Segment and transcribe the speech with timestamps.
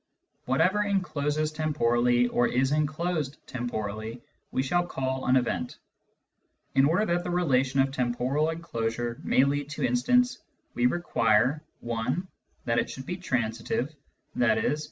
[0.45, 5.77] Whatever encloses temporally or is enclosed temporally we shall call an "event."
[6.73, 10.23] In order that the relation of temporal enclosure may be a "point producer,"
[10.73, 12.15] we require (i)
[12.65, 13.93] that it should be transitive,
[14.41, 14.75] i.e.